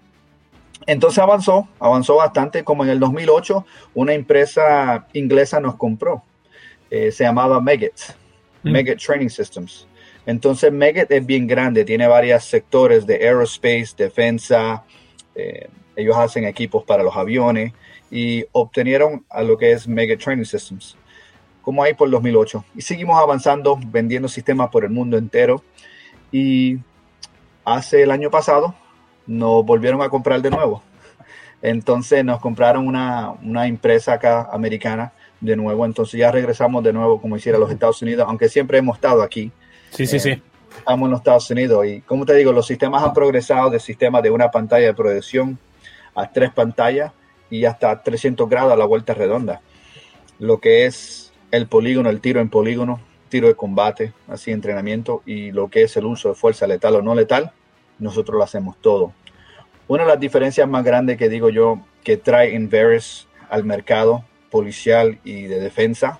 [0.85, 6.23] entonces avanzó, avanzó bastante, como en el 2008 una empresa inglesa nos compró,
[6.89, 7.93] eh, se llamaba Megit,
[8.63, 8.71] mm.
[8.71, 9.87] Megit Training Systems.
[10.25, 14.83] Entonces Megit es bien grande, tiene varios sectores de aerospace, defensa,
[15.35, 17.73] eh, ellos hacen equipos para los aviones
[18.11, 20.95] y obtenieron a lo que es Megit Training Systems,
[21.67, 22.63] como ahí por 2008.
[22.75, 25.61] Y seguimos avanzando, vendiendo sistemas por el mundo entero.
[26.31, 26.77] Y
[27.65, 28.73] hace el año pasado
[29.25, 30.81] nos volvieron a comprar de nuevo.
[31.61, 35.85] Entonces nos compraron una, una empresa acá americana de nuevo.
[35.85, 39.51] Entonces ya regresamos de nuevo como hiciera los Estados Unidos, aunque siempre hemos estado aquí.
[39.89, 40.29] Sí, sí, sí.
[40.29, 40.41] Eh,
[40.77, 44.23] estamos en los Estados Unidos y como te digo, los sistemas han progresado de sistemas
[44.23, 45.59] de una pantalla de proyección
[46.15, 47.11] a tres pantallas
[47.49, 49.59] y hasta 300 grados a la vuelta redonda.
[50.39, 55.51] Lo que es el polígono, el tiro en polígono, tiro de combate, así entrenamiento y
[55.51, 57.51] lo que es el uso de fuerza letal o no letal,
[57.99, 59.13] nosotros lo hacemos todo.
[59.87, 65.19] Una de las diferencias más grandes que digo yo que trae Inveris al mercado policial
[65.23, 66.19] y de defensa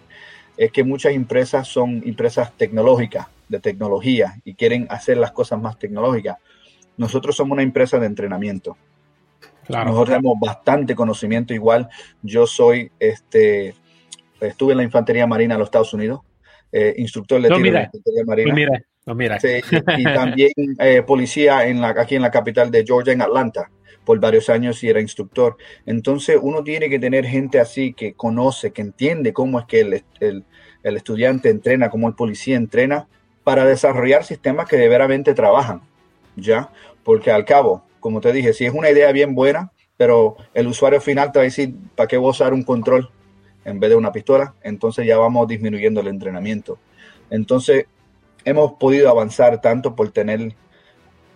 [0.57, 5.77] es que muchas empresas son empresas tecnológicas, de tecnología, y quieren hacer las cosas más
[5.77, 6.37] tecnológicas.
[6.97, 8.75] Nosotros somos una empresa de entrenamiento.
[9.69, 11.89] Nosotros tenemos bastante conocimiento igual.
[12.21, 13.75] Yo soy, este,
[14.41, 16.21] estuve en la Infantería Marina de los Estados Unidos,
[16.71, 18.83] eh, instructor de tiro de la Infantería Marina.
[19.05, 19.37] No, mira.
[19.97, 23.71] y también eh, policía en la, aquí en la capital de Georgia, en Atlanta,
[24.03, 25.55] por varios años y era instructor.
[25.85, 30.03] Entonces uno tiene que tener gente así que conoce, que entiende cómo es que el,
[30.19, 30.43] el,
[30.83, 33.07] el estudiante entrena, cómo el policía entrena,
[33.45, 35.81] para desarrollar sistemas que de veramente trabajan,
[36.35, 36.69] ¿ya?
[37.03, 40.99] Porque al cabo, como te dije, si es una idea bien buena, pero el usuario
[40.99, 43.09] final te va a decir, ¿para qué voy a usar un control
[43.67, 44.55] en vez de una pistola?
[44.63, 46.79] Entonces ya vamos disminuyendo el entrenamiento.
[47.29, 47.85] Entonces,
[48.45, 50.55] hemos podido avanzar tanto por tener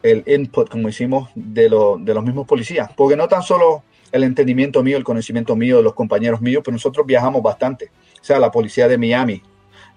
[0.01, 2.89] el input, como hicimos, de, de los mismos policías.
[2.95, 6.73] Porque no tan solo el entendimiento mío, el conocimiento mío de los compañeros míos, pero
[6.73, 7.91] nosotros viajamos bastante.
[8.21, 9.41] O sea, la policía de Miami,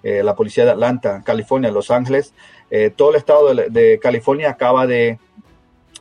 [0.02, 2.34] eh, la policía de Atlanta, California, Los Ángeles,
[2.70, 5.18] eh, todo el estado de, California acaba de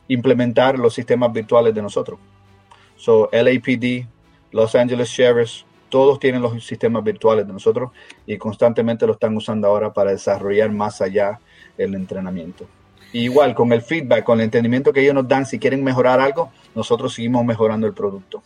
[0.08, 2.18] implementar los sistemas virtuales de nosotros.
[2.96, 4.06] So, LAPD,
[4.50, 7.92] Los Angeles Sheriffs, todos tienen los sistemas virtuales de nosotros
[8.26, 11.38] y constantemente lo están usando ahora para desarrollar más allá
[11.78, 12.66] el entrenamiento.
[13.12, 16.50] igual, con el feedback, con el entendimiento que ellos nos dan, si quieren mejorar algo,
[16.74, 18.42] nosotros seguimos mejorando el producto.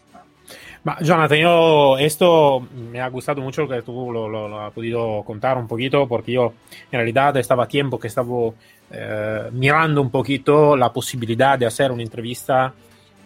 [1.00, 6.06] Jonathan, yo esto me ha gustado mucho que tú lo, has podido contar un poquito,
[6.06, 6.52] porque yo
[6.92, 8.28] en realidad estaba tiempo que estaba
[8.90, 12.74] eh, mirando un poquito la posibilidad de hacer una entrevista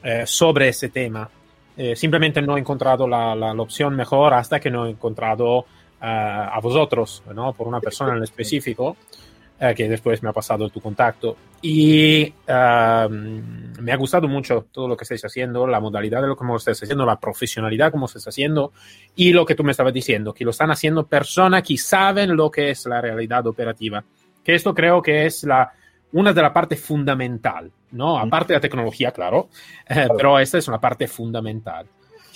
[0.01, 1.29] eh, sobre ese tema.
[1.77, 5.65] Eh, simplemente no he encontrado la, la, opción mejor hasta que no he encontrado uh,
[6.01, 7.55] a vosotros, ¿no?
[7.55, 8.97] Por una persona en específico,
[9.61, 11.37] uh, que después me ha pasado tu contacto.
[11.63, 16.37] Y uh, me ha gustado mucho todo lo que estáis haciendo, la modalidad de lo
[16.37, 18.73] que estáis haciendo, la profesionalidad como estáis haciendo
[19.15, 22.51] y lo que tú me estabas diciendo, que lo están haciendo personas que saben lo
[22.51, 24.05] que es la realidad operativa.
[24.45, 25.73] Que esto creo que es la,
[26.13, 28.19] una de la parte fundamental, ¿no?
[28.19, 29.49] Aparte de la tecnología, claro,
[29.89, 31.87] eh, pero esta es una parte fundamental.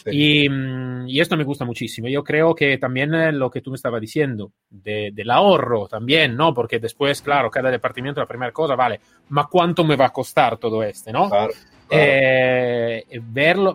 [0.08, 2.08] Y, mm, y, esto me gusta muchísimo.
[2.08, 6.36] Yo creo que también eh, lo que tú me estabas diciendo, de, del ahorro también,
[6.36, 6.54] ¿no?
[6.54, 10.58] Porque después, claro, cada departamento, la primera cosa, vale, ¿ma cuánto me va a costar
[10.58, 11.28] todo este, ¿no?
[11.28, 11.52] Claro,
[11.88, 13.74] eh, verlo,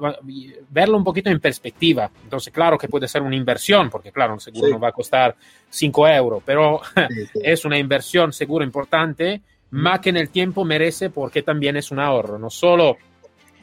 [0.69, 2.09] verlo un poquito en perspectiva.
[2.23, 5.35] Entonces, claro que puede ser una inversión, porque claro, un seguro no va a costar
[5.69, 7.27] 5 euros, pero sí.
[7.43, 9.41] es una inversión seguro importante
[9.71, 12.37] más que en el tiempo merece porque también es un ahorro.
[12.37, 12.97] No solo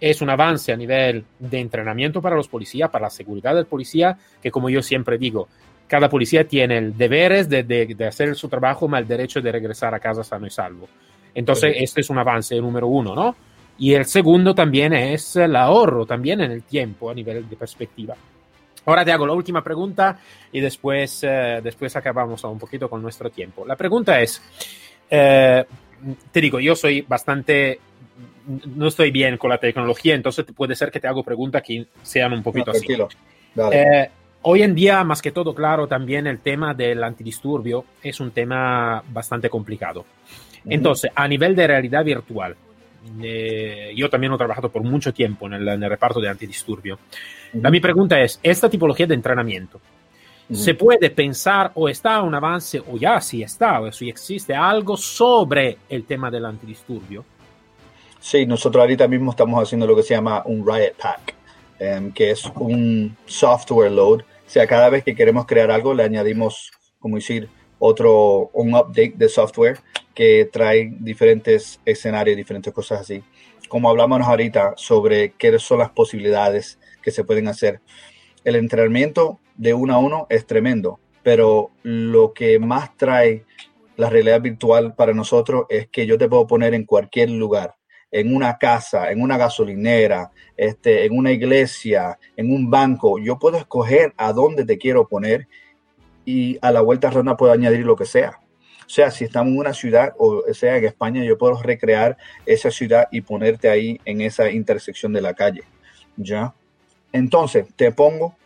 [0.01, 4.16] es un avance a nivel de entrenamiento para los policías, para la seguridad del policía,
[4.42, 5.49] que como yo siempre digo,
[5.87, 9.51] cada policía tiene el deber de, de, de hacer su trabajo, más el derecho de
[9.51, 10.88] regresar a casa sano y salvo.
[11.35, 11.85] Entonces, sí.
[11.85, 13.37] este es un avance número uno, ¿no?
[13.79, 18.16] Y el segundo también es el ahorro, también en el tiempo, a nivel de perspectiva.
[18.85, 20.18] Ahora te hago la última pregunta
[20.51, 23.64] y después, eh, después acabamos un poquito con nuestro tiempo.
[23.64, 24.42] La pregunta es,
[25.11, 25.64] eh,
[26.32, 27.80] te digo, yo soy bastante,
[28.76, 32.32] no estoy bien con la tecnología, entonces puede ser que te hago preguntas que sean
[32.32, 33.76] un poquito no, así.
[33.76, 34.11] Eh,
[34.42, 39.02] hoy en día, más que todo, claro, también el tema del antidisturbio es un tema
[39.11, 40.04] bastante complicado.
[40.64, 42.56] Entonces, a nivel de realidad virtual,
[43.22, 46.94] eh, yo también he trabajado por mucho tiempo en el, en el reparto de antidisturbio.
[46.94, 47.62] Uh -huh.
[47.62, 49.80] La mi pregunta es, esta tipología de entrenamiento,
[50.52, 54.96] se puede pensar o está un avance o ya si está o si existe algo
[54.96, 57.24] sobre el tema del antidisturbio.
[58.20, 61.34] Sí, nosotros ahorita mismo estamos haciendo lo que se llama un Riot Pack,
[61.80, 64.20] um, que es un software load.
[64.20, 69.14] O sea, cada vez que queremos crear algo le añadimos, como decir, otro, un update
[69.16, 69.78] de software
[70.14, 73.22] que trae diferentes escenarios, diferentes cosas así.
[73.68, 77.80] Como hablamos ahorita sobre qué son las posibilidades que se pueden hacer.
[78.44, 83.44] El entrenamiento de uno a uno es tremendo, pero lo que más trae
[83.97, 87.75] la realidad virtual para nosotros es que yo te puedo poner en cualquier lugar,
[88.12, 93.18] en una casa, en una gasolinera, este, en una iglesia, en un banco.
[93.18, 95.49] Yo puedo escoger a dónde te quiero poner
[96.25, 98.38] y a la vuelta ronda puedo añadir lo que sea.
[98.87, 102.16] O sea, si estamos en una ciudad o sea en España, yo puedo recrear
[102.47, 105.64] esa ciudad y ponerte ahí en esa intersección de la calle.
[106.16, 106.55] ¿Ya?
[107.12, 108.37] Entonces, te pongo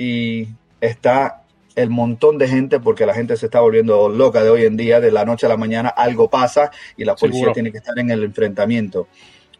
[0.00, 0.48] y
[0.80, 1.42] está
[1.76, 4.98] el montón de gente porque la gente se está volviendo loca de hoy en día,
[4.98, 7.52] de la noche a la mañana algo pasa y la policía Seguro.
[7.52, 9.08] tiene que estar en el enfrentamiento.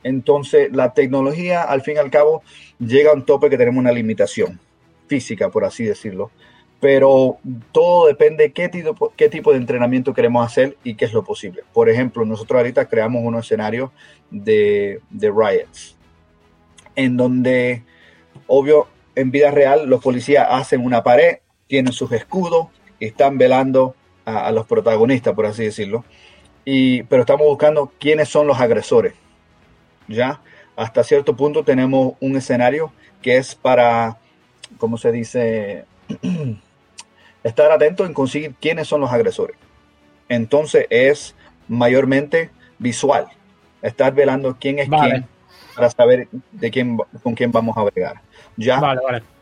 [0.03, 2.43] Entonces, la tecnología, al fin y al cabo,
[2.79, 4.59] llega a un tope que tenemos una limitación
[5.09, 6.31] física, por así decirlo.
[6.81, 7.37] pero
[7.71, 11.63] todo depende qué tipo, qué tipo de entrenamiento queremos hacer y qué es lo posible.
[11.75, 13.93] Por ejemplo, nosotros ahorita creamos un escenario
[14.31, 15.97] de, de riots,
[16.97, 17.83] en donde,
[18.47, 22.69] obvio, en vida real, los policías hacen una pared, tienen sus escudos
[22.99, 23.95] y están velando
[24.25, 26.05] a, a los protagonistas, por así decirlo.
[26.65, 29.15] Y, pero estamos buscando quiénes son los agresores.
[30.09, 30.41] ¿Ya?
[30.77, 32.93] Hasta cierto punto tenemos un escenario
[33.23, 34.19] que es para,
[34.79, 35.85] ¿cómo se dice?
[37.45, 39.57] Estar atento en conseguir quiénes son los agresores.
[40.29, 41.35] Entonces es
[41.69, 43.27] mayormente visual.
[43.83, 45.27] Estar velando quién es quién
[45.81, 48.21] para saber de quién, con quién vamos a bregar.
[48.57, 48.81] Ya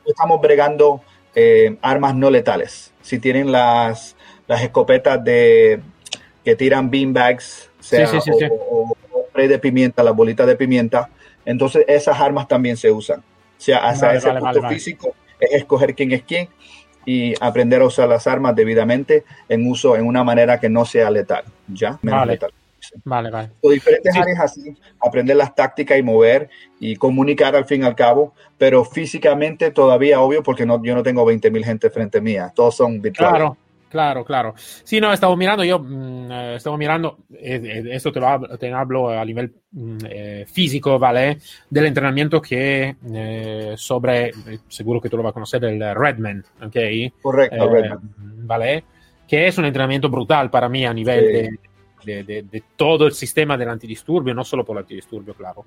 [0.07, 1.03] estamos bregando
[1.35, 2.93] eh, armas no letales.
[3.03, 5.81] Si tienen las, las escopetas de
[6.45, 8.09] que tiran beanbags, sea
[8.71, 8.97] o,
[9.29, 11.11] spray de pimienta, las bolitas de pimienta,
[11.45, 13.21] entonces esas armas también se usan.
[13.21, 16.49] O sea, hasta ese punto físico es escoger quién es quién
[17.05, 21.11] y aprender a usar las armas debidamente en uso en una manera que no sea
[21.11, 21.99] letal, ¿ya?
[22.03, 22.53] Menos letal.
[23.05, 23.51] Vale, vale.
[23.61, 26.49] O diferentes áreas así, aprender las tácticas y mover
[26.81, 31.03] y comunicar al fin y al cabo, pero físicamente todavía obvio porque no, yo no
[31.03, 33.37] tengo 20 mil gente frente mía, todos son virtuales.
[33.39, 33.57] Claro,
[33.89, 34.55] claro, claro.
[34.57, 38.59] Sí, no, estamos mirando, yo mm, eh, estamos mirando, eh, eh, esto te lo hablo,
[38.59, 41.39] te hablo a nivel mm, eh, físico, ¿vale?
[41.69, 44.33] Del entrenamiento que eh, sobre,
[44.69, 46.77] seguro que tú lo vas a conocer, el Redman, ¿ok?
[47.21, 48.01] Correcto, Redman.
[48.47, 48.85] ¿Vale?
[49.27, 51.33] Que es un entrenamiento brutal para mí a nivel sí.
[51.33, 51.68] de
[52.05, 55.65] de, de, de, todo el sistema del antidisturbio, no solo por el antidisturbio, claro.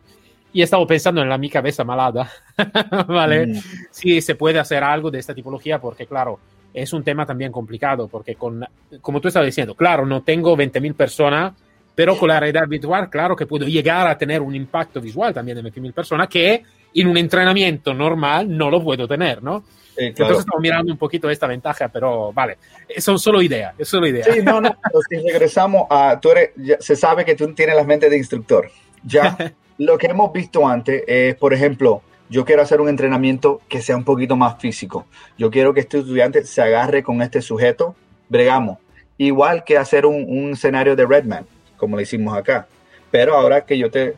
[0.53, 2.29] Y estaba pensando en la mi cabeza malada,
[3.07, 3.47] ¿vale?
[3.47, 3.61] Mm.
[3.89, 6.39] Si se puede hacer algo de esta tipología, porque claro,
[6.73, 8.65] es un tema también complicado, porque con,
[9.01, 11.53] como tú estabas diciendo, claro, no tengo 20.000 personas,
[11.95, 15.61] pero con la realidad virtual, claro que puedo llegar a tener un impacto visual también
[15.61, 19.63] de 20.000 personas que en un entrenamiento normal no lo puedo tener, ¿no?
[19.95, 20.07] Sí, claro.
[20.07, 22.57] Entonces estamos mirando un poquito esta ventaja, pero vale,
[22.97, 24.23] son solo ideas, es solo idea.
[24.23, 24.75] Sí, no, no,
[25.09, 28.69] si regresamos a, tú eres, ya, se sabe que tú tienes la mente de instructor.
[29.03, 29.37] Ya
[29.77, 33.97] lo que hemos visto antes es, por ejemplo, yo quiero hacer un entrenamiento que sea
[33.97, 35.05] un poquito más físico.
[35.37, 37.95] Yo quiero que este estudiante se agarre con este sujeto,
[38.29, 38.77] bregamos.
[39.17, 42.67] Igual que hacer un, un escenario de Redman, como lo hicimos acá.
[43.11, 44.15] Pero ahora que yo te,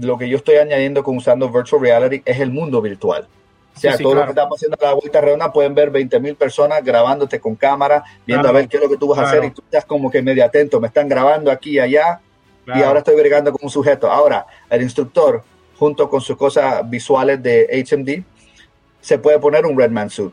[0.00, 3.26] lo que yo estoy añadiendo con usando virtual reality es el mundo virtual.
[3.76, 4.26] O sea, sí, sí, todo claro.
[4.26, 8.02] lo que estamos haciendo la vuelta redonda pueden ver 20 mil personas grabándote con cámara,
[8.26, 8.56] viendo claro.
[8.56, 9.28] a ver qué es lo que tú vas claro.
[9.28, 10.80] a hacer y tú estás como que medio atento.
[10.80, 12.20] Me están grabando aquí y allá
[12.76, 14.10] y ahora estoy bregando con un sujeto.
[14.10, 15.42] Ahora, el instructor,
[15.78, 18.22] junto con sus cosas visuales de HMD,
[19.00, 20.32] se puede poner un Redman suit.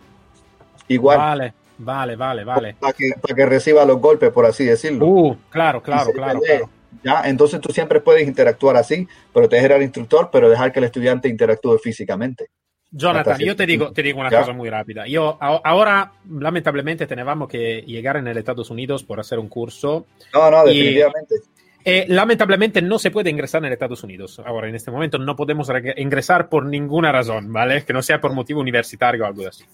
[0.87, 1.17] Igual.
[1.17, 2.75] Vale, vale, vale, vale.
[2.79, 5.05] Para que, para que reciba los golpes, por así decirlo.
[5.05, 6.69] Uh, claro, claro, claro, claro.
[7.03, 7.23] ¿Ya?
[7.25, 11.77] Entonces tú siempre puedes interactuar así, proteger al instructor, pero dejar que el estudiante interactúe
[11.79, 12.49] físicamente.
[12.91, 14.39] Jonathan, yo te digo, te digo una ¿Ya?
[14.39, 15.05] cosa muy rápida.
[15.05, 20.05] Yo ahora, lamentablemente, tenemos que llegar en el Estados Unidos por hacer un curso.
[20.33, 21.35] No, no, definitivamente.
[21.35, 21.55] Y,
[21.87, 24.41] eh, lamentablemente no se puede ingresar en Estados Unidos.
[24.43, 27.83] Ahora, en este momento no podemos ingresar por ninguna razón, ¿vale?
[27.83, 29.65] Que no sea por motivo universitario o algo así.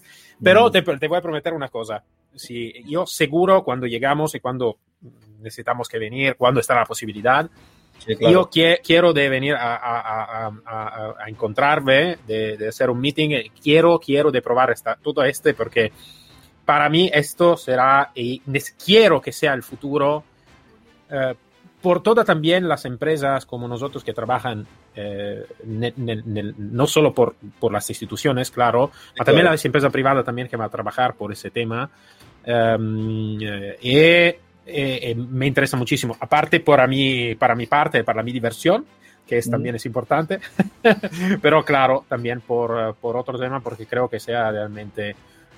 [0.42, 0.72] Pero mm.
[0.72, 2.04] te, te, voy a prometer una cosa.
[2.34, 4.76] Si yo seguro cuando llegamos y cuando
[5.38, 7.48] necesitamos que venir, cuando está la posibilidad,
[7.98, 8.32] Sí, claro.
[8.32, 13.30] Yo que, quiero de venir a, a, a, a encontrarme, de, de, hacer un meeting,
[13.62, 15.92] quiero, quiero de probar esta, todo este porque
[16.64, 18.40] para mí esto será, y
[18.84, 20.24] quiero que sea el futuro,
[21.10, 21.34] eh,
[21.80, 27.12] por todas también las empresas como nosotros que trabajan, eh, ne, ne, ne, no solo
[27.12, 29.54] por, por, las instituciones, claro, sí, pero también claro.
[29.54, 31.90] las empresas privadas también que van a trabajar por ese tema.
[32.46, 36.16] Um, eh, eh, eh, me interesa muchísimo.
[36.20, 38.84] Aparte, para mi, para mi parte, para mi diversión,
[39.26, 40.40] que es, también es importante,
[41.42, 45.14] pero claro, también por, por, otro tema, porque creo que sea realmente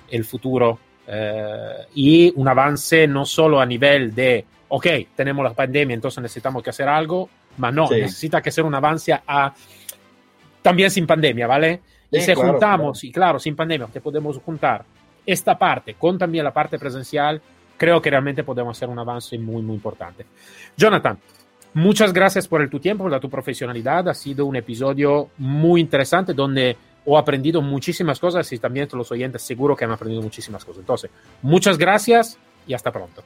[0.09, 5.93] el futuro eh, y un avance no solo a nivel de, ok, tenemos la pandemia,
[5.93, 7.95] entonces necesitamos que hacer algo, pero no, sí.
[7.95, 9.53] necesita que ser un avance a
[10.61, 11.81] también sin pandemia, ¿vale?
[12.11, 13.09] Y si claro, juntamos, claro.
[13.09, 14.83] y claro, sin pandemia, que podemos juntar
[15.25, 17.41] esta parte con también la parte presencial,
[17.77, 20.25] creo que realmente podemos hacer un avance muy, muy importante.
[20.77, 21.17] Jonathan,
[21.73, 24.07] muchas gracias por el, tu tiempo, por tu profesionalidad.
[24.09, 29.41] Ha sido un episodio muy interesante donde he aprendido muchísimas cosas y también los oyentes
[29.41, 30.79] seguro que han aprendido muchísimas cosas.
[30.79, 32.37] Entonces, muchas gracias
[32.67, 33.23] y hasta pronto.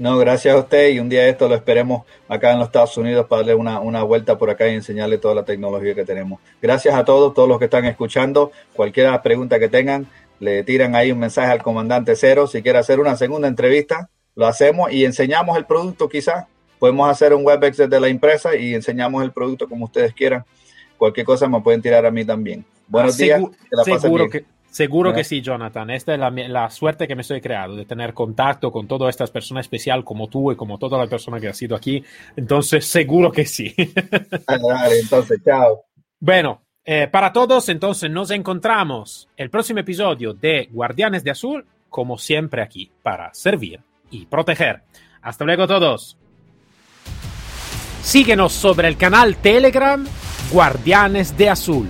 [0.00, 3.26] No, gracias a usted y un día esto lo esperemos acá en los Estados Unidos
[3.26, 6.40] para darle una, una, vuelta por acá y enseñarle toda la tecnología que tenemos.
[6.62, 8.50] Gracias a todos, todos los que están escuchando.
[8.72, 10.06] Cualquier pregunta que tengan,
[10.40, 12.46] le tiran ahí un mensaje al comandante Cero.
[12.46, 16.46] Si quiere hacer una segunda entrevista, lo hacemos y enseñamos el producto quizás.
[16.78, 20.44] Podemos hacer un WebEx desde la empresa y enseñamos el producto como ustedes quieran.
[20.96, 22.64] Cualquier cosa me pueden tirar a mí también.
[22.88, 23.42] Buenos días.
[23.84, 25.90] Que seguro, que, Seguro que sí, Jonathan.
[25.90, 29.66] Esta es la, suerte que me estoy creado de tener contacto con todas estas personas
[29.66, 32.04] especiales como tú y como toda la persona que ha sido aquí.
[32.36, 33.74] Entonces, seguro que sí.
[33.76, 35.86] Entonces, chao.
[36.20, 42.18] Bueno, eh, para todos, entonces nos encontramos el próximo episodio de Guardianes de Azul, como
[42.18, 44.82] siempre aquí, para servir y proteger.
[45.22, 46.16] Hasta luego todos.
[48.02, 50.04] Síguenos sobre el canal Telegram
[50.50, 51.88] Guardianes de Azul.